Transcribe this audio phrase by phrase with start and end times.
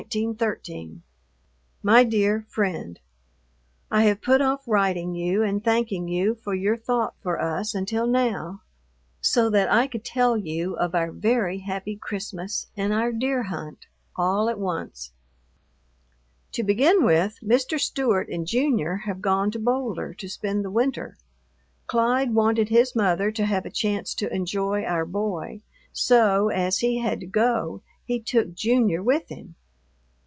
[1.83, 2.99] _MY DEAR FRIEND,
[3.91, 8.07] I have put off writing you and thanking you for your thought for us until
[8.07, 8.63] now
[9.21, 13.85] so that I could tell you of our very happy Christmas and our deer hunt
[14.15, 15.11] all at once.
[16.53, 17.79] To begin with, Mr.
[17.79, 21.15] Stewart and Junior have gone to Boulder to spend the winter.
[21.85, 25.61] Clyde wanted his mother to have a chance to enjoy our boy,
[25.93, 29.53] so, as he had to go, he took Junior with him.